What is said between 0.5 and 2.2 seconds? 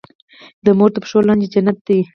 د مور تر پښو لاندي جنت دی.